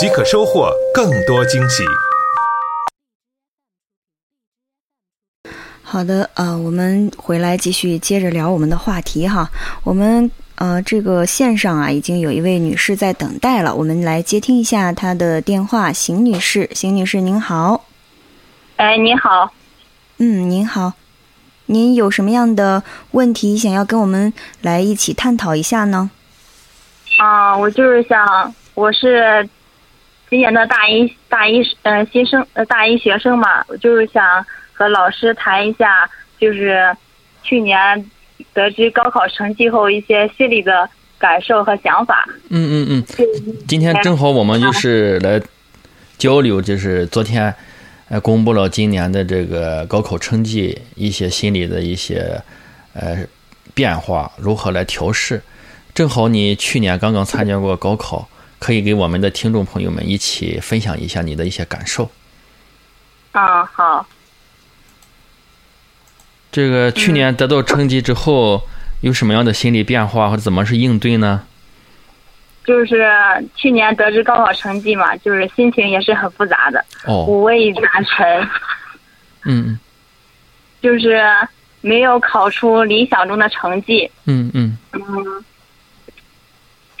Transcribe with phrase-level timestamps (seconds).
[0.00, 1.84] 即可收获更多惊喜。
[5.82, 9.50] 好的，呃，我们回来继续接着聊我们的话题哈。
[9.84, 15.92] 我们呃，这个线上啊，已经有一位女士在等待了，我们来接听一下她的电话。
[15.92, 17.84] 邢女士，邢女士您好。
[18.76, 19.52] 哎，您好。
[20.16, 20.94] 嗯，您好。
[21.66, 26.10] 您有什么样的问题想要跟我们来一起探讨一下呢？
[27.18, 29.46] 啊，我就是想，我是
[30.30, 34.24] 今年的大一大一呃新生呃大一学生嘛，我就是想。
[34.72, 36.90] 和老师谈一下，就是
[37.42, 37.76] 去年
[38.54, 42.26] 得知高考成绩后一些心理的感受和想法。
[42.48, 43.56] 嗯嗯嗯。
[43.68, 45.38] 今天正好我们就是来
[46.16, 47.54] 交流，就是昨天
[48.08, 52.42] 呃公布了今年的这个高考成绩，一些心理的一些
[52.94, 53.18] 呃
[53.74, 55.42] 变化，如何来调试。
[55.92, 58.26] 正好你去年刚刚参加过高考，
[58.60, 62.08] 可以给我们的听众朋友们一起分享一下你的一些感受。
[63.32, 64.06] 啊，好。
[66.52, 68.62] 这个去年得到成绩之后，
[69.00, 71.44] 有什么样的心理变化，或者怎么是应对呢？
[72.64, 73.10] 就是
[73.56, 78.48] 去年得知高考成绩嘛，就是心情也是很复杂的，五味杂陈。
[79.44, 79.78] 嗯。
[80.82, 81.22] 就是
[81.80, 84.10] 没有考出理想中的成绩。
[84.24, 84.76] 嗯嗯。
[84.92, 85.44] 嗯。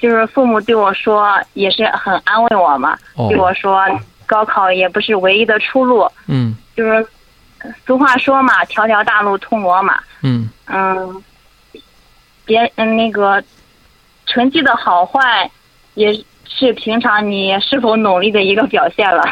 [0.00, 2.96] 就是父母对我说，也是很安慰我嘛，
[3.28, 3.84] 对我说，
[4.26, 6.10] 高考也不是唯一的出路。
[6.26, 6.56] 嗯。
[6.76, 7.06] 就是。
[7.86, 10.00] 俗话说嘛，条条大路通罗马。
[10.22, 11.22] 嗯嗯，
[12.46, 13.44] 别嗯那个
[14.24, 15.50] 成绩的好坏，
[15.92, 16.10] 也
[16.46, 19.22] 是平常你是否努力的一个表现了。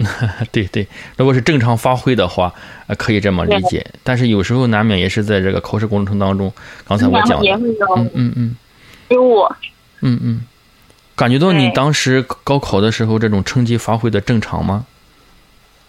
[0.50, 0.88] 对对，
[1.18, 2.50] 如果是正常发挥的话，
[2.96, 3.86] 可以这么理解。
[4.02, 6.50] 但是有时候难免也是在这个考试过程当中，
[6.86, 7.50] 刚才我讲的，
[7.96, 8.56] 嗯嗯嗯，
[9.10, 9.42] 失误。
[9.42, 9.66] 嗯嗯，
[11.16, 14.86] 感觉到你当时高考的时候，这种成绩发挥的正常吗？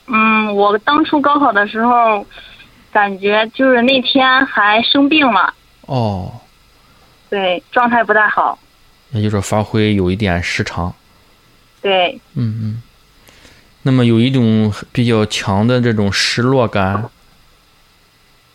[0.08, 2.25] 嗯，我当初高考的时候，
[2.92, 5.53] 感觉就是那天还生病了。
[5.81, 6.31] 哦。
[7.30, 8.58] 对，状态不太好。
[9.12, 10.92] 也就是说，发挥有一点失常。
[11.80, 12.19] 对。
[12.34, 12.81] 嗯嗯。
[13.84, 17.08] 那么有一种比较强的这种失落感。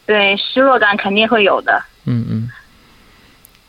[0.06, 1.82] 对，失落感肯定会有的。
[2.04, 2.50] 嗯嗯。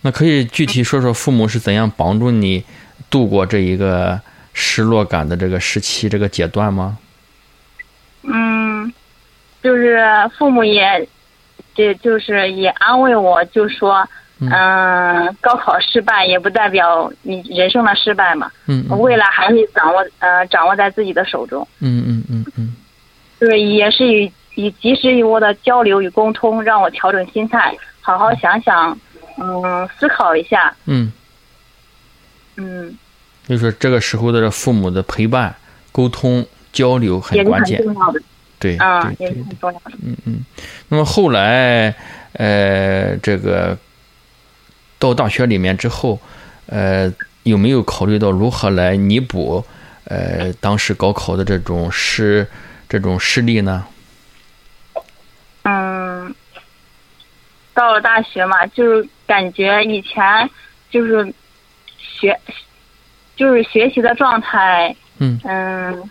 [0.05, 2.63] 那可以具体说说父母是怎样帮助你
[3.09, 4.21] 度过这一个
[4.53, 6.95] 失落感的这个时期、这个阶段吗？
[8.21, 8.93] 嗯，
[9.63, 9.99] 就是
[10.37, 11.07] 父母也，
[11.73, 14.07] 这就是也安慰我，就说，
[14.39, 22.75] 嗯，高考失败也不代表你人生的失败嘛，嗯，未来还是掌握，呃，掌握在自己的手中，嗯嗯嗯嗯，
[23.39, 28.95] 就是也是以以及时与我的交流与沟通，让我调整心态，好好想想，
[29.37, 31.11] 嗯，思考一下，嗯，
[32.55, 32.97] 嗯，
[33.47, 35.55] 就是这个时候的父母的陪伴、
[35.91, 36.45] 沟通。
[36.75, 37.81] 交流很关键，
[38.59, 38.77] 对，
[39.17, 39.45] 对，对，
[40.03, 40.45] 嗯嗯。
[40.89, 41.95] 那么后来，
[42.33, 43.77] 呃，这个
[44.99, 46.19] 到大学里面之后，
[46.65, 47.09] 呃，
[47.43, 49.63] 有没有考虑到如何来弥补，
[50.03, 52.45] 呃，当时高考的这种失
[52.89, 53.87] 这种失利呢？
[55.63, 56.35] 嗯，
[57.75, 60.49] 到了大学嘛，就是感觉以前
[60.89, 61.31] 就是
[61.99, 62.35] 学，
[63.35, 66.09] 就是学习的状态，嗯嗯。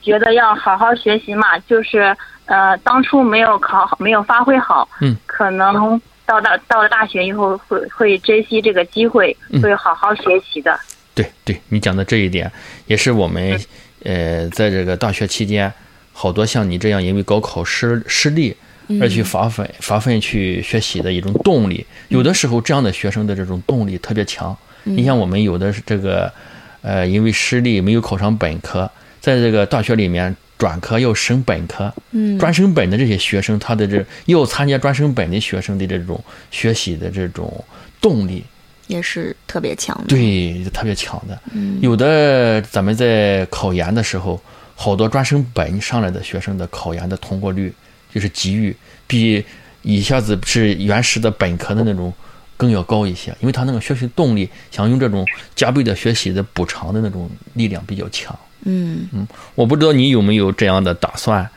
[0.00, 2.16] 觉得要好好学习嘛，就是
[2.46, 10.78] 呃，当初没有考好，没有发挥好，嗯，可能到大到了大学以后会会珍惜这个机会，会好好学习的。
[11.14, 12.50] 对对，你讲的这一点
[12.86, 13.60] 也是我们
[14.04, 15.70] 呃，在这个大学期间，
[16.14, 18.56] 好多像你这样因为高考失失利
[19.00, 21.84] 而去发奋发奋去学习的一种动力。
[22.08, 24.56] 有的时候这样的学生的这种动力特别强。
[24.84, 26.32] 你像我们有的是这个
[26.80, 28.90] 呃，因为失利没有考上本科。
[29.20, 37.62] 在这个大学里面，转科要升本科，嗯，专升本的这些学生，他的这要参加专升本的学生的这种学习的这种
[38.00, 38.44] 动力，
[38.86, 41.38] 也是特别强的，对，特别强的。
[41.52, 44.40] 嗯，有的咱们在考研的时候，
[44.76, 47.72] 好多专升本上来的学生的考研的通过率
[48.12, 48.74] 就是机遇
[49.06, 49.44] 比
[49.82, 52.12] 一下子是原始的本科的那种
[52.56, 58.36] 更要高一些，因为他那个学习动力，想用这种加倍的学习的补偿的那种力量比较强。
[58.64, 61.48] 嗯嗯，我不知道你有没有这样的打算，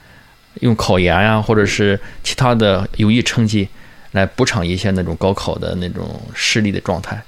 [0.59, 3.67] 用考研呀，或者是其他的有益成绩
[4.11, 7.21] 来补偿一些那种高考的那种失利的状态。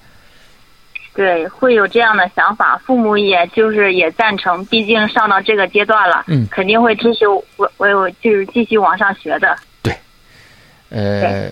[1.16, 9.56] 对，会有这样的想法，父母也就是也赞成，毕竟上到这个阶段了，嗯肯定会支持我，我有就是继续往上学的。
[9.82, 9.96] 对
[10.90, 11.52] 呃，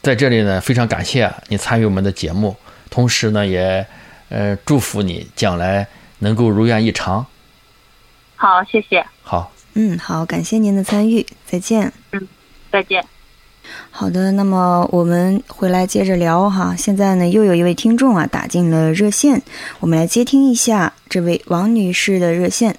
[0.00, 2.56] 在这里呢，非常感谢你参与我们的节目，
[2.90, 3.84] 同时呢，也
[4.28, 5.86] 呃祝福你将来
[6.20, 7.26] 能够如愿以偿。
[8.36, 11.92] 好，谢谢，好，嗯，好，感谢您的参与，再见。
[12.12, 12.28] 嗯
[12.70, 13.04] 再见。
[13.90, 16.74] 好的，那么我们回来接着聊哈。
[16.76, 19.40] 现在呢，又有一位听众啊打进了热线，
[19.80, 22.76] 我们来接听一下这位王女士的热线。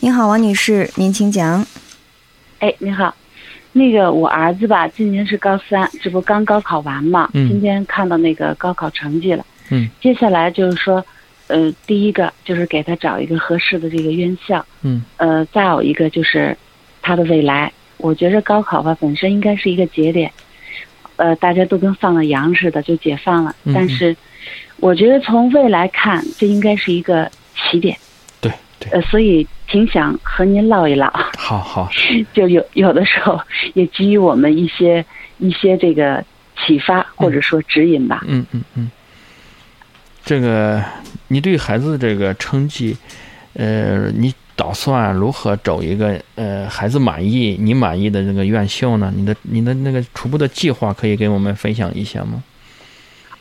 [0.00, 1.64] 您好，王女士，您请讲。
[2.58, 3.14] 哎，你好，
[3.72, 7.30] 那个我儿子吧，今年是高三，这不刚高考完嘛？
[7.34, 9.44] 嗯今天看到那个高考成绩了。
[9.70, 9.88] 嗯。
[10.00, 11.04] 接下来就是说，
[11.46, 16.56] 呃，第一个就是给他找一个合适的这个院校，嗯呃，再有一个就是
[17.00, 17.72] 他的未来。
[17.98, 20.32] 我觉着高考吧本身应该是一个节点，
[21.16, 24.16] 呃，大家都跟放了羊似的就解放了，嗯但是
[24.76, 27.96] 我觉得从未来看，这应该是一个起点。
[28.40, 31.12] 对对，呃，所以挺想和您唠一唠。
[31.36, 31.90] 好好，
[32.32, 33.40] 就有有的时候
[33.74, 35.04] 也给予我们一些
[35.38, 36.24] 一些这个
[36.56, 38.22] 启发或者说指引吧。
[38.28, 38.90] 嗯嗯嗯，
[40.24, 40.82] 这个
[41.26, 42.96] 你对孩子这个成绩，
[43.54, 49.12] 呃，你打算如何找一个呃孩子满意、你满意的那个院校呢？
[49.14, 52.42] 你的你的那个初步的计划可以给我们分享一下吗？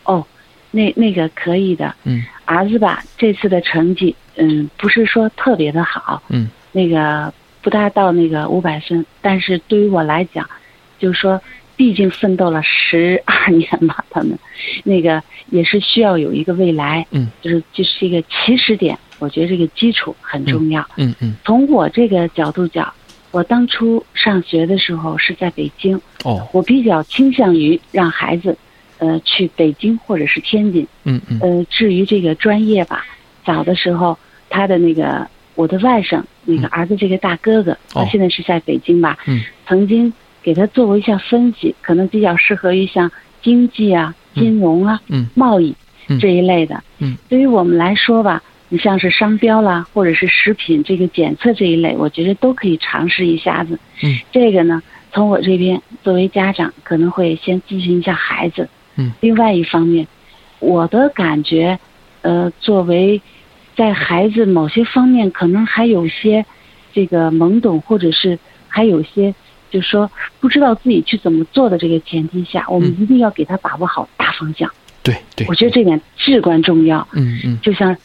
[0.03, 0.23] 哦，
[0.69, 1.95] 那那个可以的。
[2.03, 7.33] 嗯儿子吧，这次的成绩，嗯，不是说特别的好，嗯那个
[7.63, 10.47] 不大到那个五百分，但是对于我来讲，
[10.99, 11.41] 就是说，
[11.75, 14.37] 毕竟奋斗了十二年嘛，他们
[14.83, 20.85] 那个也是需要有一个未来，嗯，就是就是一个起始点，我觉得这个基础很重要。
[20.97, 21.35] 嗯嗯。
[21.43, 22.93] 从我这个角度讲，
[23.31, 26.47] 我当初上学的时候是在北京，哦。
[26.53, 28.57] 我比较倾向于让孩子，
[28.99, 30.87] 呃，去北京或者是天津。
[31.03, 31.39] 嗯嗯。
[31.41, 33.05] 呃，至于这个专业吧，
[33.45, 34.17] 早的时候
[34.49, 39.41] 他的那个我的外甥那个儿子这个大哥哥，他哦现在是在北京吧，嗯。
[39.67, 43.11] 曾经给他做过一项分析，可能比较适合于像
[43.41, 44.43] 经济啊、嗯。
[44.43, 45.27] 金融啊、嗯。
[45.35, 45.75] 贸易
[46.07, 46.19] 嗯。
[46.19, 46.81] 这一类的。
[46.99, 53.79] 嗯，对于我们来说吧，你像是商标啦，或者是食品这个检测这一类，我觉得都可以尝试一下子。
[54.03, 54.81] 嗯，这个呢，
[55.13, 58.69] 从我这边作为家长，可能会先咨询一下孩子。
[58.97, 60.05] 嗯，另外一方面，
[60.59, 61.79] 我的感觉，
[62.23, 63.21] 呃，作为
[63.75, 66.45] 在孩子某些方面可能还有些
[66.93, 68.37] 这个懵懂，或者是
[68.67, 69.33] 还有些
[69.69, 74.69] 就是说不知道自己去怎么做的这个前提下，我们嗯一定要给他把握好大方向。
[75.03, 77.07] 对对，我觉得这点至关重要。
[77.13, 77.95] 嗯嗯就像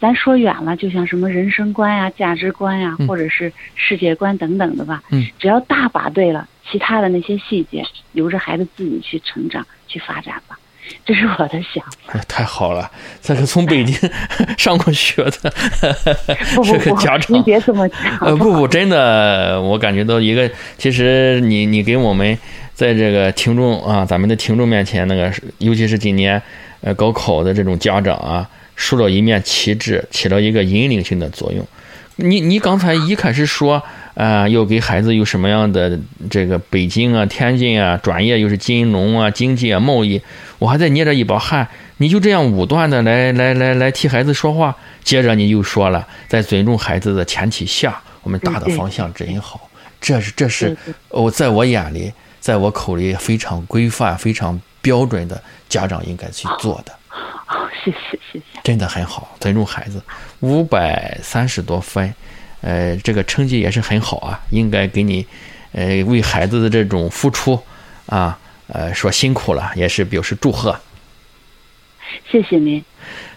[0.00, 5.02] 咱说远了，就像什么人生观呀、价值观呀，嗯或者是世界观等等的吧。
[5.10, 10.58] 嗯，只要大把对了，其他的那些细节留着孩子自己去成长、去发展吧。
[11.04, 12.14] 这是我的想法。
[12.14, 12.90] 哎，太好了，
[13.20, 14.10] 这个从北京
[14.56, 15.52] 上过学的
[16.54, 17.98] 不 不不这个家，长您，别这么讲。
[18.22, 22.36] 呃，不不，真的，我感觉到一个，其实你你给我们
[22.72, 26.40] 在这个听众啊，咱们的听众面前，那个尤其是今年
[26.80, 28.48] 呃高考的这种家长啊，
[28.78, 31.66] 树了一面旗帜，起了一个引领性的作用。
[32.16, 33.82] 你你刚才一开始说，
[34.14, 35.98] 呃，要给孩子有什么样的
[36.30, 40.20] 这个北京啊、天津啊，专业又是金融啊、经济啊、贸易，
[40.58, 41.68] 我还在捏着一把汗，
[41.98, 49.68] 你就这样武断的来来来来替孩子说话，接着你又说了，在尊重孩子的前提下，我们大的方向真好，
[50.00, 50.76] 这是这是
[51.10, 56.92] 哦，在我眼里，在我口里非常规范、非常标准的家长应该去做的。
[57.68, 58.60] 哦，谢谢谢谢。
[58.62, 60.02] 真的很好，尊重孩子，
[60.40, 62.14] 五百三十多分，
[62.62, 65.26] 呃，这个成绩也是很好啊，应该给你，
[65.72, 67.62] 呃，为孩子的这种付出
[68.06, 70.78] 啊，呃，说辛苦了，也是表示祝贺。
[72.30, 72.82] 谢谢您。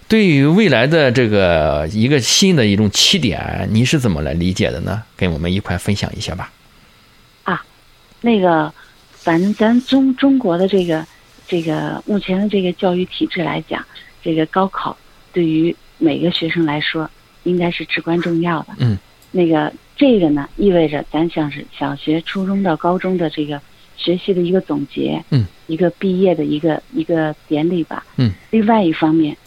[0.08, 5.04] 对于未来的这个一个新的一种起点，你是怎么来理解的呢？
[5.16, 6.52] 跟我们一块分享一下吧。
[7.44, 7.66] 啊
[8.22, 8.74] 那个，
[9.14, 11.06] 反正咱中中国的这个
[11.48, 13.84] 这个目前的这个教育体制来讲，
[14.24, 14.96] 这个高考
[15.34, 17.10] 对于每个学生来说
[17.44, 18.74] 应该是至关重要的。
[18.80, 18.98] 嗯，
[19.32, 23.62] 那个这个呢，意味着咱像是小学、初中到高中的这个
[23.98, 28.04] 学习的一个总结，嗯，一个毕业的一个一个典礼吧。
[28.18, 29.38] 嗯，另外一方面，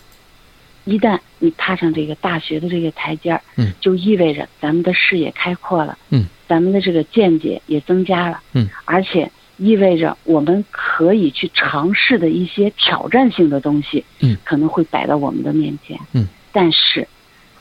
[0.84, 17.06] 一旦你踏上这个大学的这个台阶儿，嗯，就意味着咱们的视野开阔了，嗯，咱们的这个见解也增加了，嗯，而且意味着我们可以去尝试的一些挑战性的东西，嗯，可能会摆到我们的面前，嗯，但是，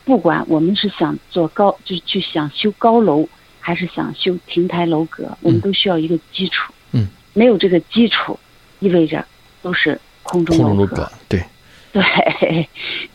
[0.03, 3.27] 不管我们是想做高，就是去想修高楼，
[3.59, 8.39] 还是想修亭台楼阁，我们都需要一个基础，嗯，没有这个基础，
[8.79, 9.23] 意味着
[9.61, 11.43] 都是空中楼阁阁，，对，
[11.93, 12.67] 对，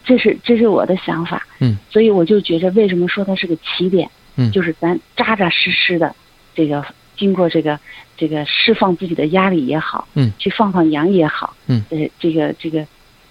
[0.05, 1.47] 这是这是我的想法。
[1.59, 4.09] 嗯，所以我就觉着，为什么说它是个起点？
[4.37, 4.53] 嗯。
[4.53, 6.15] 就是咱扎扎实实的，
[6.55, 6.85] 这个
[7.19, 7.79] 经过这个
[8.17, 12.87] 这个释放自己的压力也好，嗯，去放放羊也好，嗯，呃，这个这个，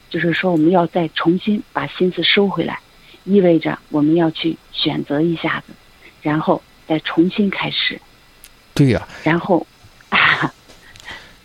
[0.09, 2.79] 就是说我们要再重新把心思收回来，
[3.23, 5.73] 意味着我们要去选择一下子，
[6.21, 7.99] 然后再重新开始，
[8.73, 9.65] 对呀、然后
[10.09, 10.53] 啊，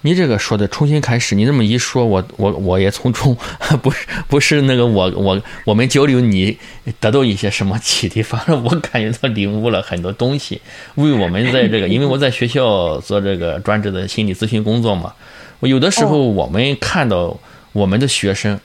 [0.02, 3.36] 你这个说的重新开始，你这么一说，我我我也从中
[3.82, 6.58] 不是不是那个我我我们交流，你
[7.00, 8.22] 得到一些什么启迪？
[8.22, 10.60] 反正我感觉到领悟了很多东西，
[10.96, 15.12] 为我们在这个， 因为我在学校做这个专职的心理咨询工作嘛，
[15.60, 17.36] 我有的时候我们看到
[17.72, 18.58] 我们的学生，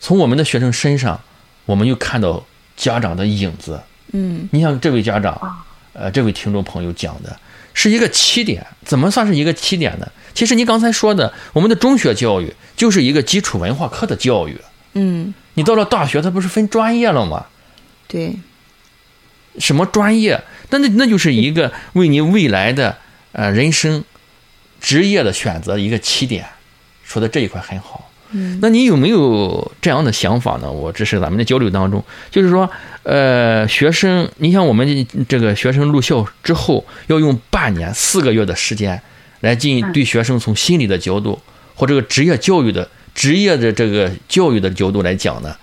[0.00, 1.18] 从我们的学生身上，
[1.64, 2.44] 我们又看到
[2.76, 3.80] 家长的影子。
[4.12, 5.36] 嗯你像这位家长，
[5.94, 7.34] 呃，这位听众朋友讲的
[7.74, 10.10] 是一个起点，怎么算是一个起点呢？
[10.32, 14.58] 其实你刚才说的，我们的中学教育就是一个基础文化课的教育，
[14.94, 17.46] 嗯，你到了大学，它不是分专业了吗？
[18.08, 18.34] 对，
[19.58, 20.42] 什么专业？
[20.70, 22.96] 那那那就是一个为你未来的
[23.32, 24.04] 呃人生
[24.80, 26.46] 职业的选择一个起点。
[27.04, 28.03] 说的这一块很好。
[28.60, 30.70] 那你有没有这样的想法呢？
[30.70, 32.68] 我这是咱们的交流当中，就是说，
[33.04, 39.00] 呃，学生，你像我们这个学生入校之后，要用半年、四个月的时间
[39.40, 41.40] 来进嗯对学生从心理的角度
[41.74, 45.54] 或这个职业教育的职业的这个教育的角度来讲呢，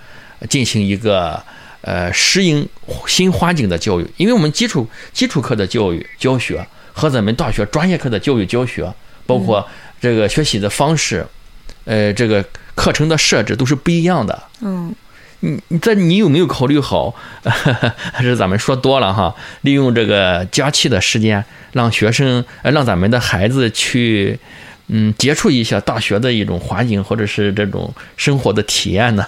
[0.49, 1.41] 进行一个
[1.81, 2.67] 呃适应
[3.07, 8.93] 新环境的教育，因为我们基础基础课的教育教学和咱们大学专业课的教育教学，
[9.25, 9.67] 包括
[9.99, 11.25] 这个学习的方式，
[11.85, 12.45] 呃，这个
[12.75, 14.43] 课程的设置都是不一样的。
[14.61, 14.93] 嗯
[15.43, 17.15] 你你这你有没有考虑好？
[18.13, 19.33] 还是咱们说多了哈？
[19.61, 24.37] 利用这个假期的时间，让学生呃，让咱们的孩子去
[24.87, 29.25] 嗯接触一下大学的一种环境，或者是这种生活的体验呢？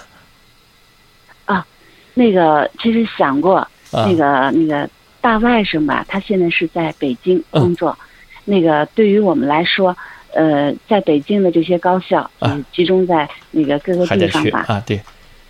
[1.46, 1.66] 啊
[2.14, 3.56] 那个其实想过，
[3.90, 4.88] 啊那个那个
[5.20, 7.98] 大外甥吧，他现在是在北京嗯工作。
[8.44, 9.96] 那个对于我们来说，
[10.34, 14.64] 呃，在北京的这些高校，啊嗯，集中在那个各个地方吧。
[14.68, 14.82] 啊？
[14.86, 15.00] 对，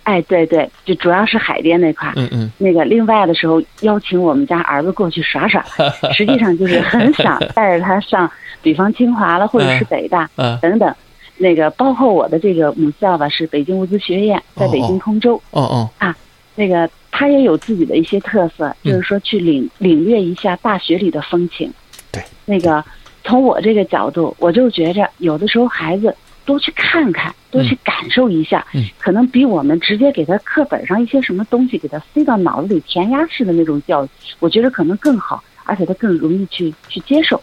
[0.03, 2.13] 哎，对对，就主要是海淀那块儿。
[2.15, 5.63] 嗯嗯那个另外的时候邀请我们家儿子过去耍耍，
[6.13, 8.29] 实际上就是很想带着他上，
[8.61, 10.93] 比方清华了，或者是北大啊等等。
[11.37, 15.35] 那个包括我的这个母校吧，是北京物资学院，在北京通州。
[15.51, 16.15] 哦哦啊
[16.57, 21.69] 那个他也有自己的一些特色，嗯就是说去领领略一下大学里的风情。
[22.13, 22.81] 对，那个
[23.25, 26.15] 从我这个角度，我就觉着有的时候孩子
[26.45, 28.85] 多去看看，多去感受一下，嗯。
[28.99, 37.41] 可能比我们直接给他课本上一些什么东西给他塞到脑子里填鸭式的那种教育，我觉得可能更好，而且他更容易去去接受，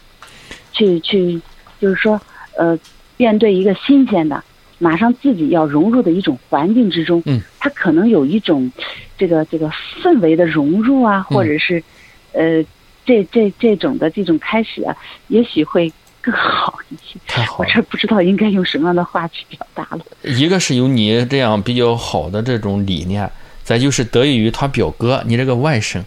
[0.71, 1.39] 去去
[1.81, 2.19] 就是说
[2.57, 2.79] 呃，
[3.17, 4.41] 面对一个新鲜的。
[4.79, 8.69] 马上自己要融入的一种环境之中，嗯，他可能有一种
[9.17, 9.69] 这个这个
[10.01, 11.35] 氛围的融入啊，嗯。
[11.35, 11.81] 或者是，
[12.33, 12.61] 呃，
[13.05, 14.95] 这这这种的这种开始啊，
[15.27, 15.91] 也许会
[16.21, 17.19] 更好一些。
[17.27, 17.69] 太好了。
[17.69, 19.99] 我这不知道应该用什么样的话去表达了。
[20.23, 23.29] 一个是有你这样比较好的这种理念，
[23.63, 26.01] 再就是得益于他表哥，你这个外甥，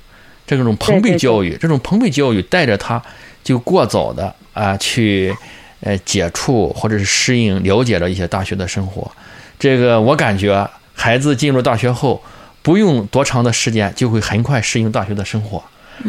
[0.46, 3.02] 这种朋辈教育，这种朋辈教育带着他
[3.44, 5.34] 就过早的啊去
[5.80, 9.10] 呃接触或者是适应了解了一些大学的生活。
[9.58, 12.22] 这个我感觉孩子进入大学后，
[12.62, 15.62] 不用多长的时间就会很快适应大学的生活，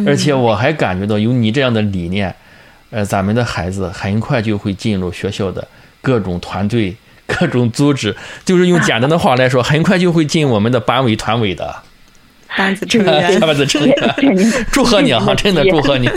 [0.05, 2.33] 而且我还感觉到有你这样的理念，
[2.89, 5.67] 呃，咱们的孩子很快就会进入学校的
[6.01, 6.95] 各种团队、
[7.27, 8.15] 各种组织，
[8.45, 11.83] 就是用简单的话来说，很快就会进我们的班委、团委的。
[12.55, 13.95] 班子成员， 班子成员
[14.71, 15.21] 祝贺你啊！
[15.35, 16.09] 真的祝贺你，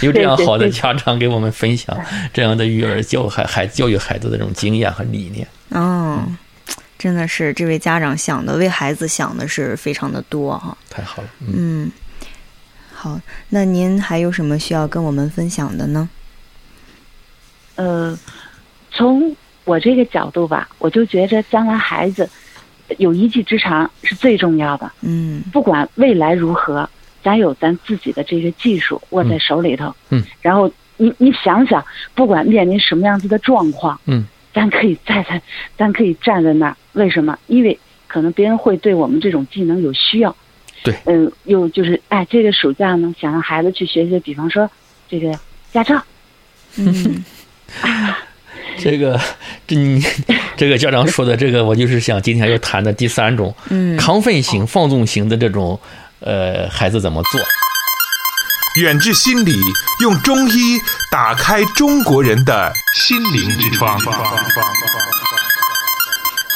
[0.00, 1.94] 有这样好的家长给我们分享
[2.32, 5.46] 这样的育儿教孩孩教育孩子的这种经验和理念。
[5.70, 6.22] 哦，
[6.96, 10.74] 真的是这位家长想的为孩子想的是非常的多哈。
[10.88, 11.90] 太好了，嗯，嗯，
[13.02, 16.08] 好，那您还有什么需要跟我们分享的呢？
[17.74, 18.16] 呃，
[18.92, 22.30] 从我这个角度吧，我就觉着将来孩子
[22.98, 24.88] 有一技之长是最重要的。
[25.00, 26.88] 嗯不管未来如何，
[27.24, 29.92] 咱有咱自己的这个技术握在手里头。
[30.10, 35.42] 嗯，然后你你想想，不管面临什么样子的状况，嗯，咱可以站在，
[35.76, 36.76] 咱可以站在那儿。
[36.92, 37.36] 为什么？
[37.48, 40.36] 因为可能别人会对我们这种技能有需要。
[40.82, 44.68] 对，嗯，又就是哎，这个暑假呢，想让孩子去学学，比方说
[45.08, 45.32] 这个
[45.72, 46.02] 驾照，
[46.76, 47.24] 嗯
[48.78, 49.20] 这个，
[49.66, 50.02] 这你
[50.56, 55.78] 这个家长说的这个，我就是想今天要谈的第三种，嗯亢奋型、放纵型的这种，
[56.20, 57.40] 呃，孩子怎么做？
[58.82, 59.54] 远志心理
[60.00, 64.00] 用中医打开中国人的心灵之窗。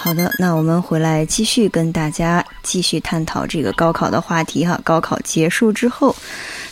[0.07, 4.81] 好的，那我们回来继续跟大家继续探讨这个高考的话题哈。
[4.85, 6.15] 高考结束之后，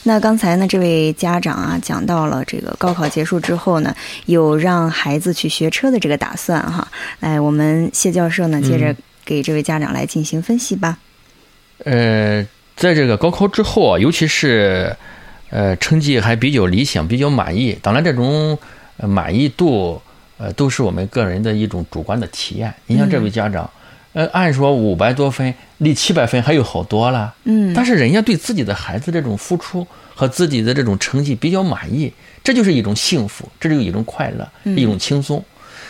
[0.05, 3.93] 那刚才呢，这位家长啊讲到了这个高考结束之后呢，
[4.27, 6.87] 有让孩子去学车的这个打算哈。
[7.19, 10.97] 来，我们谢教授呢，接着给这位家长来进行分析吧。
[11.79, 14.97] 呃，在这个高考之后啊，尤其是
[15.51, 18.57] 呃成绩还比较理想、比较满意，当然这种
[18.99, 20.01] 呃满意度
[20.39, 22.73] 呃都是我们个人的一种主观的体验。
[22.87, 23.71] 你像这位家长，
[24.13, 32.13] 呃，按说五百多分，离七百分还有好多了，嗯但是人家对自己的孩子这种付出和自己的这种成绩比较满意，
[32.43, 35.45] 这就是一种幸福，这就是一种快乐，一种轻松。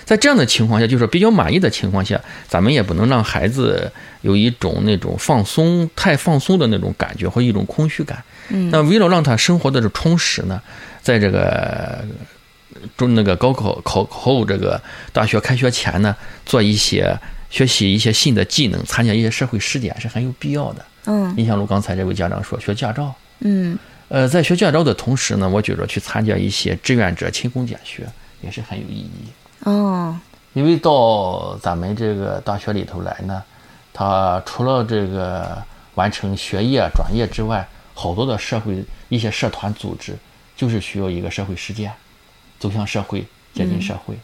[0.04, 8.22] 在这样的情况下，就是比较满意的情况下，咱们也不能让孩子有一种那种放松、太放松的那种感觉或一种空虚感。
[8.50, 10.60] 嗯那为了让他生活的这充实呢，
[11.00, 12.04] 在这个
[12.96, 14.80] 中那个高考考后这个
[15.12, 16.14] 大学开学前呢，
[16.44, 17.18] 做一些
[17.50, 20.84] 学习一些新的技能，参加一些社会实践是很有必要的。
[21.06, 23.78] 嗯你像如刚才这位家长说，学驾照，嗯
[24.08, 28.06] 呃，在学驾照的同时呢，我觉着去参加一些志愿者勤工俭学
[28.40, 29.28] 也是很有意义。
[29.64, 30.18] 哦
[30.52, 33.42] 因为到咱们这个大学里头来呢，
[33.92, 35.60] 他除了这个
[35.96, 40.14] 完成学业转业之外，好多的社会一些社团组织
[40.56, 41.90] 就是需要一个社会实践，
[42.64, 44.14] 走向社会，接近社会，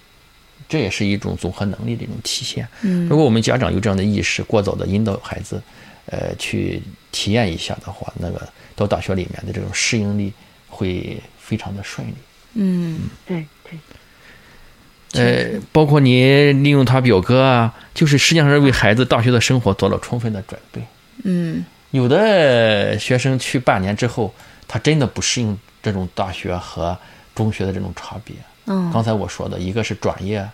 [0.66, 2.66] 这也是一种综合能力的一种体现。
[2.80, 5.60] 嗯如果我们家长有这样的意识，过早的引导孩子，
[6.06, 6.80] 呃，去
[7.12, 10.32] 体验一下的话，那个到大学里面的这种适应力
[10.70, 12.14] 会非常的顺利。
[12.54, 13.44] 嗯对
[15.12, 20.80] 对，呃，包括你利用他表哥啊，就是实际上是为孩子大学的生活做了充分的准备。
[21.24, 24.32] 嗯有的学生去半年之后，
[24.66, 26.96] 他真的不适应这种大学和
[27.34, 28.34] 中学的这种差别。
[28.66, 30.48] 嗯刚才我说的一个是专业，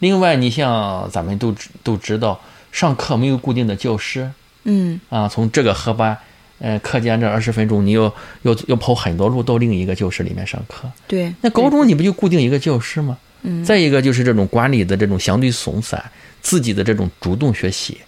[0.00, 2.40] 另外你像咱们都知都知道，
[2.72, 4.30] 上课没有固定的教师
[4.64, 6.16] 嗯啊，从这个合班，
[6.58, 10.90] 呃，课间这二十分钟，你要要要跑很多路到另一个教室里面上课。
[11.06, 13.16] 对那高中你不就固定一个教室吗？
[13.42, 16.02] 嗯再一个就是这种管理的这种相对松散，
[16.40, 17.98] 自己的这种主动学习，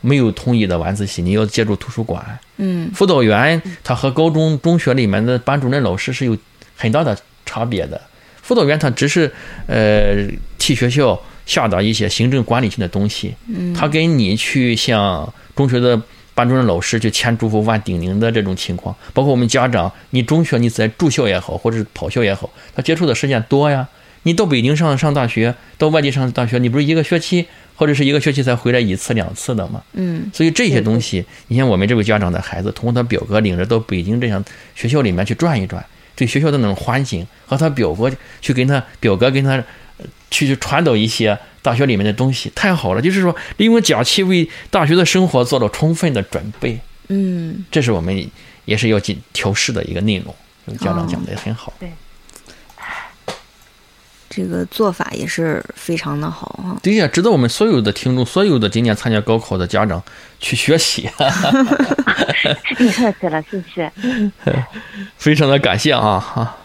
[0.00, 2.38] 没有统一的晚自习，你要借助图书馆。
[2.56, 6.36] 嗯辅导员他和高中中学里面的班主任老师是有
[6.76, 8.00] 很大的差别的。
[8.42, 9.32] 辅导员他只是
[9.66, 10.26] 呃
[10.58, 16.00] 替学校下达一些行政管理性的东西，嗯他跟你去向中学的
[16.34, 23.88] 班主任老师去签嘱咐、万叮咛的这种情况，包括我们家长，你中学你在住校也好，或者是跑校也好，他接触的时间多呀。
[24.24, 29.82] 你到北京上上大学，到外地上大学，你不是一个学期或者是一个学期才回来一次两次的吗？
[29.94, 34.44] 嗯所以这些东西，你像我们这位家长的孩子，通过他表哥领着到北京这样
[34.76, 39.52] 学校里面去转一转，对学校的那种环境和他表哥去跟他表哥跟他
[39.98, 43.00] 呃去去传导一些大学里面的东西，太好了。
[43.00, 48.30] 就是说，利用假期为大学的生活做了充分的准备，嗯这是我们
[48.64, 50.34] 也是要进调试的一个内容。
[50.66, 51.72] 这个家长讲的也很好。
[54.34, 56.78] 这个做法也是非常的好哈。
[56.82, 60.02] 对呀，值得我们所有的听众、所有的今年参加高考的家长
[60.40, 61.06] 去学习，
[62.78, 63.92] 你客气了，谢谢，
[65.18, 66.56] 非常的感谢啊哈。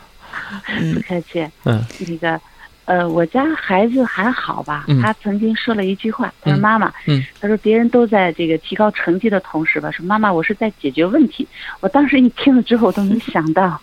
[0.94, 1.46] 不客气。
[1.66, 2.40] 嗯那个，
[2.86, 4.86] 呃，我家孩子还好吧？
[4.88, 11.46] 嗯他曾经说了一句话，他说：“嗯妈妈，嗯他说别人都在这个提高成绩的同时吧，说妈妈，我是在解决问题。”
[11.82, 13.78] 我当时一听了之后我都没想到。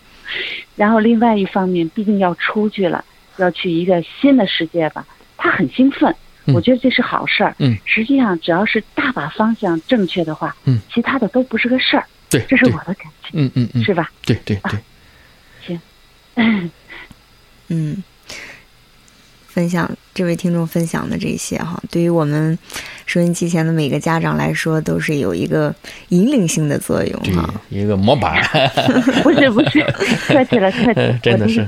[0.75, 3.05] 然后另外一方面，毕竟要出去了，
[3.37, 5.05] 要去一个新的世界吧，
[5.37, 6.09] 他很兴奋。
[6.47, 7.55] 嗯我觉得这是好事儿。
[7.57, 12.05] 嗯，实际上只要是大把方向正确的话，嗯，其他的都不是个事儿。
[12.29, 14.11] 对，这是我的感觉，嗯嗯嗯，是吧？
[14.23, 14.79] 对对对。
[15.65, 15.81] 行
[17.69, 18.03] 嗯，
[19.47, 22.55] 分享这位听众分享的这些哈，对于我们
[23.07, 25.73] 收音机前的每个家长来说，都是有一个
[26.09, 28.39] 引领性的作用对哈。，一个模板，
[29.23, 29.81] 不 是不是，
[30.27, 31.67] 客气了客气了， 真的是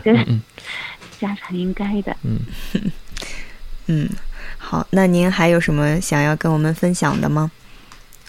[1.19, 2.15] 家长应该的。
[2.23, 2.39] 嗯
[3.87, 4.09] 嗯，
[4.57, 7.49] 好，那您还有什么想要跟我们分享的吗？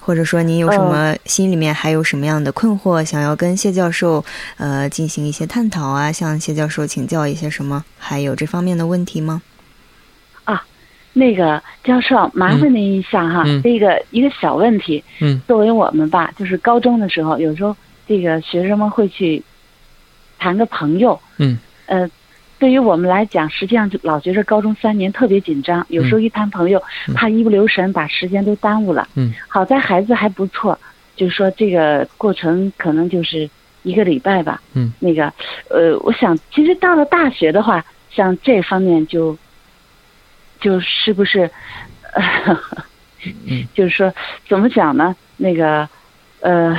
[0.00, 4.24] 或者说您有什么心里面还有什么样的困惑，想要跟谢教授
[4.56, 6.10] 呃进行一些探讨啊？
[6.10, 7.84] 向谢教授请教一些什么？
[7.98, 9.42] 还有这方面的问题吗？
[10.44, 10.64] 啊
[11.12, 19.42] 那个教授，麻烦您一下哈，嗯这个一个小问题，嗯作为我们吧，就是高中的时候，有时候这个学生们会去
[20.38, 22.08] 谈个朋友，嗯，呃，
[22.58, 26.82] 对于我们来讲，实际上就老觉着高中三年特别紧张，有时候一谈朋友，
[27.14, 29.06] 怕一不留神把时间都耽误了。
[29.14, 30.78] 嗯，好在孩子还不错，
[31.16, 33.48] 就是说这个过程可能就是
[33.84, 34.60] 一个礼拜吧。
[34.74, 35.32] 嗯，那个，
[35.70, 39.36] 呃，我想其实到了大学的话，像这方面就，
[40.60, 41.48] 就是不是，
[42.12, 42.58] 呃，
[43.46, 44.12] 嗯就是说
[44.48, 45.14] 怎么讲呢？
[45.36, 45.88] 那个，
[46.40, 46.76] 呃，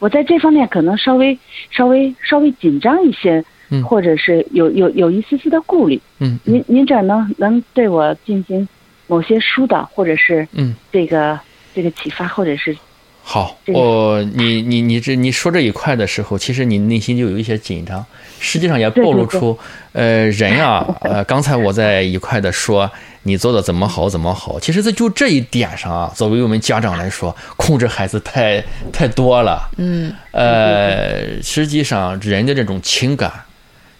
[0.00, 1.38] 我在这方面可能稍微
[1.70, 3.82] 稍微稍微紧张一些，嗯。
[3.84, 6.00] 或者是有有有一丝丝的顾虑。
[6.18, 8.66] 嗯您您这能能对我进行
[9.06, 11.38] 某些疏导，或者是嗯，这个
[11.74, 12.76] 这个启发，或者是
[13.22, 18.04] 好，这个我你你你这你说这一块的时候，其实你内心就有一些紧张，
[18.38, 19.58] 实际上也暴露出，
[19.92, 22.88] 呃，人啊，呃， 刚才我在一块的说
[23.24, 30.12] 你做的怎么好怎么好，其实在就这一点上啊，作为我们家长来说，控制孩子太太多了，嗯。
[30.30, 33.32] 呃，实际上人的这种情感，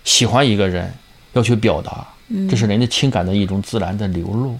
[0.06, 0.90] 喜欢一个人
[1.34, 2.06] 要去表达，
[2.48, 4.58] 这是人的情感的一种自然的流露。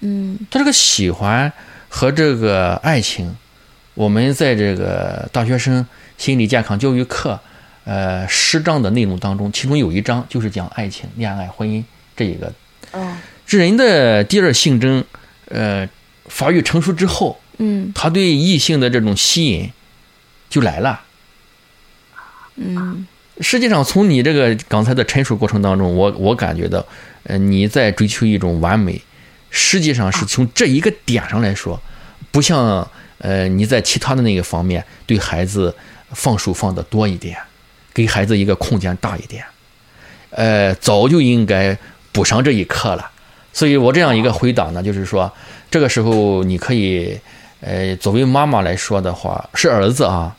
[0.00, 1.50] 嗯他这个喜欢
[1.88, 3.34] 和这个爱情，
[3.94, 5.86] 我们在这个大学生
[6.18, 7.38] 心理健康教育课，
[7.84, 11.82] 呃，十章的内容当中，其中有一章就是讲爱情、恋爱、婚姻
[12.16, 12.52] 这一个。
[12.92, 15.04] 哦这人的第二性征，
[15.46, 15.88] 呃，
[16.26, 19.70] 发育成熟之后，嗯他对异性的这种吸引
[20.48, 21.00] 就来了。
[22.54, 23.06] 嗯
[23.40, 26.84] 实际上，从你这个刚才的陈述过程当中，我我感觉到，
[27.24, 29.00] 呃，你在追求一种完美，
[29.50, 31.80] 实际上是从这一个点上来说，
[32.30, 32.86] 不像
[33.18, 35.74] 呃你在其他的那个方面对孩子
[36.12, 37.36] 放手放的多一点，
[37.94, 39.44] 给孩子一个空间大一点，
[40.30, 41.76] 呃，早就应该
[42.12, 43.10] 补上这一课了。
[43.52, 45.32] 所以我这样一个回答呢，就是说，
[45.70, 47.18] 这个时候你可以，
[47.60, 50.36] 呃，作为妈妈来说的话，是儿子啊，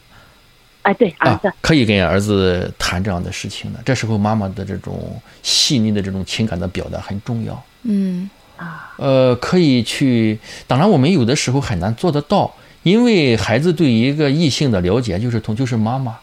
[0.84, 3.80] 哎，对，儿啊子，，可以跟儿子谈这样的事情的。
[3.86, 7.64] 这时候妈妈的这种细腻的这种情感的表达很重要。
[7.84, 16.18] 嗯啊呃，可以去，当然我们有的时候很难做得到，因为孩子对一个异性的了解就是从就是妈妈。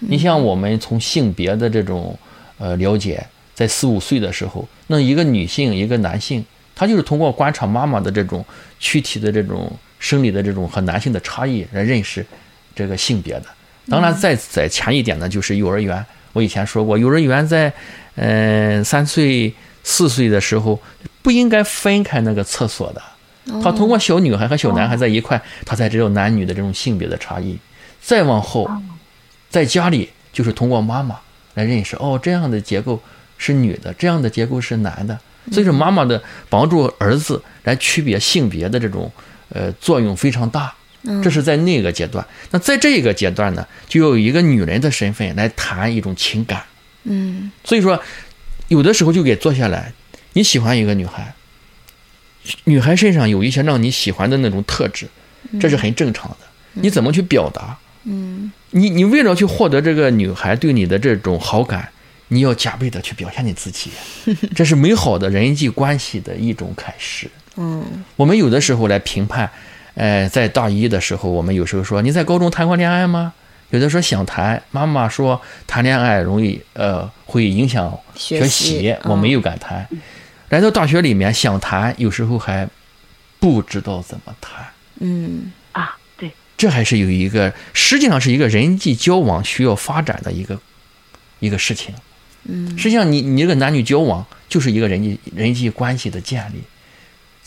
[0.00, 2.16] 你像我们从性别的这种
[2.58, 6.44] 呃了解，在四五岁的时候，那一个女性一个男性，
[6.74, 8.44] 他就是通过观察妈妈的这种
[8.78, 12.24] 躯体的这种生理的这种和男性的差异来认识
[12.74, 13.46] 这个性别的。
[13.90, 16.04] 当然，再再前一点呢，就是幼儿园。
[16.32, 17.72] 我以前说过，幼儿园在
[18.16, 20.78] 嗯、呃三岁四岁的时候
[21.22, 23.02] 不应该分开那个厕所的。
[23.62, 27.58] 他通过小女孩和小男孩在一块，他才知道男女的这种性别的差异。
[28.02, 28.70] 再往后，
[29.48, 31.18] 在家里就是通过妈妈
[31.54, 33.00] 来认识，哦，这样的结构
[33.38, 35.18] 是女的，这样的结构是男的。
[35.50, 39.10] 所以说，妈妈的帮助儿子来区别性别的这种
[39.48, 40.74] 呃作用非常大。
[41.22, 42.26] 这是在那个阶段。
[42.50, 46.64] 那在这个阶段呢，就有一个女人的身份来谈一种情感。
[47.04, 48.02] 嗯所以说，
[48.68, 49.92] 有的时候就给坐下来，
[50.34, 51.34] 你喜欢一个女孩，
[52.64, 55.08] 女孩身上有一些让你喜欢的那种特质，
[55.60, 56.36] 这是很正常的。
[56.74, 57.78] 你怎么去表达？
[58.04, 61.88] 嗯你你为了去获得这个女孩对你的这种好感，
[62.28, 63.90] 你要加倍的去表现你自己，
[64.54, 67.30] 这是美好的人际关系的一种开始。
[67.56, 69.50] 嗯我们有的时候来评判，
[69.98, 73.34] 呃，在大一的时候，我们有时候说你在高中谈过恋爱吗？
[73.70, 79.86] 有的说想谈，妈妈说谈恋爱容易呃会影响学学习我没有敢谈。
[80.50, 82.68] 来到大学里面想谈，有时候还
[83.40, 84.64] 不知道怎么谈，
[85.00, 90.58] 嗯啊，对，这还是有一个实际上是一个人际交往需要发展的一个
[91.40, 91.92] 一个事情。
[92.44, 96.62] 嗯实际上你，你这个男女交往就是一个人际人际关系的建立，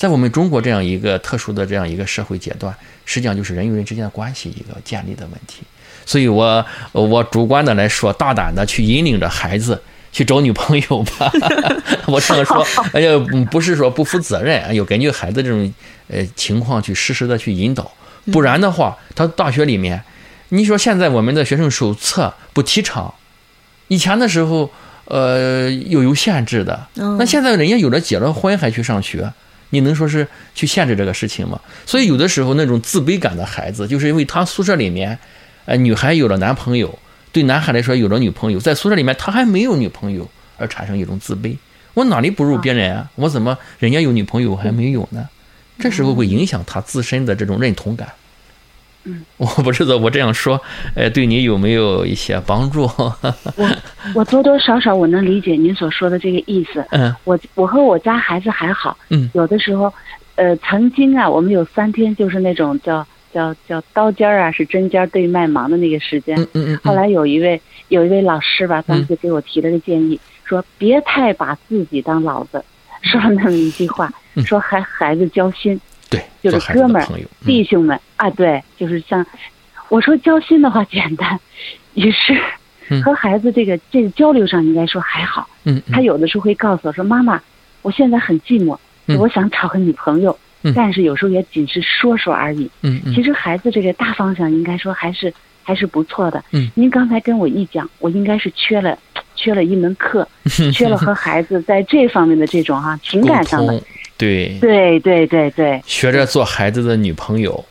[0.01, 5.61] 在我们中国这样一个特殊的这样一个社会阶段，实际上就是人与人之间的关系一个建立的问题。
[6.07, 9.79] 所以我我主观的来说，大胆的去引领着孩子
[10.11, 11.31] 去找女朋友吧。
[12.09, 15.71] 我这么说， 哎呀，嗯不是说不负责任，要根据孩子这种
[16.07, 17.91] 呃情况去实时的去引导，
[18.31, 20.01] 不然的话，他大学里面，
[20.49, 23.13] 你说现在我们的学生手册不提倡，
[23.89, 24.71] 以前的时候，
[25.05, 26.87] 呃，又有限制的。
[26.95, 29.31] 嗯那现在人家有的结了婚还去上学，
[29.71, 31.59] 你能说是去限制这个事情吗？
[31.85, 35.17] 所以有的时候那种自卑感的孩子，就是因为他宿舍里面，
[35.65, 36.99] 呃，女孩有了男朋友，
[37.31, 41.55] 对男孩来说有了女朋友，在宿舍里面他还没有女朋友，而产生一种自卑。
[41.93, 43.09] 我哪里不如别人啊？
[43.15, 45.27] 我怎么人家有女朋友我还没有呢？
[45.79, 48.07] 这时候会影响他自身的这种认同感。
[49.03, 50.61] 嗯，我不知道我这样说，
[50.95, 52.83] 呃，对你有没有一些帮助？
[53.57, 53.69] 我
[54.13, 56.85] 我多多少少我能理解您所说的这个意思。
[56.91, 57.13] 嗯。
[57.23, 59.29] 我我和我家孩子还好，嗯。
[59.33, 59.91] 有的时候，
[60.35, 66.39] 呃，曾经啊，我们有三天就是那种叫叫叫刀尖儿啊，是针尖儿对麦芒的那个时间。
[66.39, 72.63] 嗯嗯嗯，后来有一位有一位老师吧，当时给我提了个建议，说别太把自己当老子，
[73.01, 74.45] 说了那么一句话，嗯。
[74.45, 75.79] 说孩孩子交心，
[76.11, 77.07] 对，就是哥们儿
[77.45, 79.25] 弟兄们啊，对，就是像
[79.87, 81.39] 我说交心的话简单，
[81.93, 82.37] 也是
[82.89, 85.47] 嗯和孩子这个这个交流上应该说还好。
[85.89, 87.41] 他有的时候会告诉我说：“妈妈，
[87.81, 92.69] 我现在很寂寞，嗯我想找个女朋友，嗯但是有时候也仅是说说而已。
[93.15, 96.43] 其实孩子这个大方向应该说还是还是不错的。
[96.51, 98.97] 嗯您刚才跟我一讲，我应该是缺了
[99.35, 100.27] 缺了一门课，
[100.73, 103.81] 缺了和孩子在这方面的这种哈、情感上的。
[104.21, 107.65] 通，对，对对对对，学着做孩子的女朋友，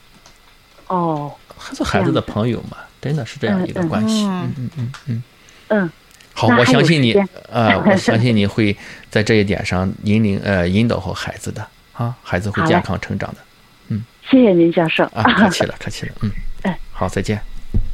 [0.88, 1.32] 哦，
[1.72, 4.24] 做孩子的朋友嘛，真的是这样一个关系。
[4.24, 4.70] 嗯嗯嗯。
[4.76, 5.22] 嗯嗯。
[5.68, 5.90] 嗯，
[6.34, 7.12] 好，我相信你
[7.48, 8.76] 呃，我相信你会
[9.08, 13.38] 在这一点上引领呃引导好孩子的啊，孩子会健康成长的。
[13.88, 14.04] 嗯。
[14.28, 15.04] 谢谢您教授。
[15.14, 16.30] 啊，客气了，客气了，嗯。
[16.62, 17.40] 哎， 好，再见。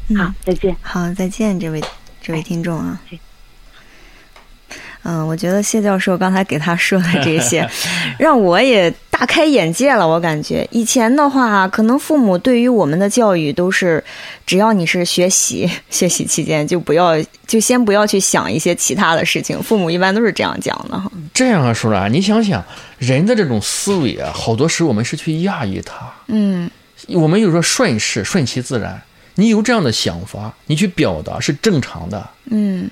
[0.09, 0.17] 嗯。
[0.17, 0.77] 好，再见。
[0.81, 1.83] 好，再见，这位
[2.23, 3.01] 这位听众啊。
[3.11, 3.19] 是。
[5.09, 7.69] 嗯，我觉得谢教授刚才给他说的这些，
[8.19, 10.07] 让我也大开眼界了。
[10.07, 14.03] 我感觉以前的话，可能父母对于我们的教育都是，
[14.45, 17.15] 只要你是学习，学习期间就不要，
[17.47, 19.63] 就先不要去想一些其他的事情。
[19.63, 21.09] 父母一般都是这样讲的哈。
[21.33, 22.65] 这样啊，说了啊，你想想，
[22.99, 26.69] 人的这种思维啊，好多时候我们是去压抑它，嗯
[27.09, 29.01] 我们有时候顺势顺其自然。
[29.37, 32.29] 你有这样的想法，你去表达是正常的。
[32.47, 32.91] 嗯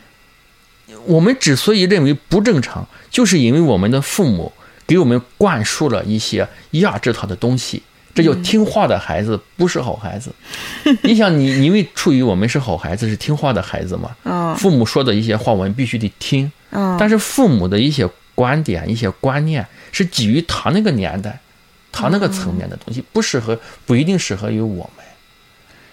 [1.07, 4.53] 我们之所以认为不正常，就是因为我们的父母
[4.87, 7.83] 给我们灌输了一些压制他的东西。
[8.15, 10.31] 这叫听话的孩子不是好孩子。
[11.03, 14.15] 你想你，你因为处于我们是好孩子，是听话的孩子嘛？
[14.23, 16.51] 嗯父母说的一些话，我们必须得听。
[16.71, 21.41] 嗯，但是父母的一些观点、一些观念是基于他那个年代、
[21.91, 25.05] 他那个层面的东西，不适合，不一定适合于我们。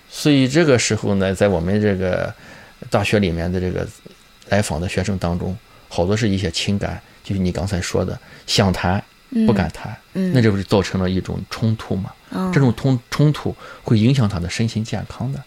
[0.08, 2.32] 所以这个时候呢，在我们这个
[2.92, 3.88] 大学里面的这个
[4.52, 9.02] 来访的学生当中，好多是一些情感，就是你刚才说的，想谈
[9.48, 12.12] 不敢谈，嗯，那这不是造成了一种冲突吗？
[12.32, 15.44] 嗯这种冲冲突会影响他的身心健康的，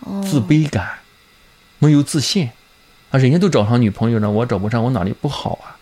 [0.00, 0.98] 哦自卑感，
[1.78, 2.50] 没有自信
[3.10, 5.78] 啊，人家都找上女朋友了，我找不上，我哪里不好啊？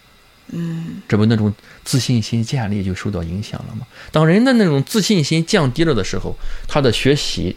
[0.53, 3.87] 嗯这不那种自信心建立就受到影响了吗？
[4.13, 6.37] 当人的那种自信心降低了的时候，
[6.69, 7.57] 他的学习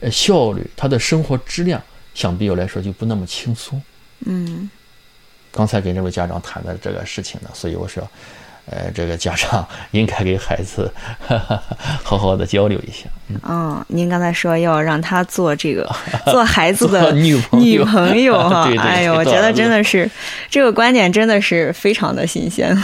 [0.00, 1.82] 呃效率，他的生活质量
[2.14, 3.82] 相比较来说就不那么轻松。
[4.26, 4.70] 嗯
[5.50, 8.06] 刚才跟这位家长谈的这个事情呢，所以我说，
[8.70, 10.92] 呃，这个家长应该给孩子
[12.04, 13.08] 好好的交流一下。
[13.48, 15.90] 嗯，您刚才说要让他做这个
[16.30, 20.08] 做孩子的女朋友女朋友 哈对对，哎呦，我觉得真的是
[20.50, 22.76] 这个观点真的是非常的新鲜。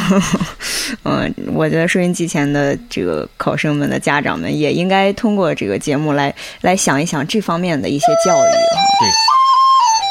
[1.05, 8.81] 嗯，我觉得收音机前的这个考生们的家长们也应该通过这个节目来来想一想这方面的一些教育哈。
[9.01, 9.34] 对。